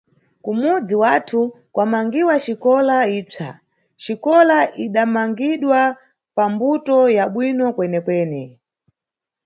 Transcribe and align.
Kumudzi 0.43 0.95
wathu 1.03 1.39
kwamangiwa 1.73 2.35
xikola 2.45 2.97
ipsa, 3.19 3.49
xikola 4.05 4.57
idamangidwa 4.85 5.79
pambuto 6.35 6.97
ya 7.17 7.23
bwino 7.33 7.65
kwenekwene. 7.75 8.43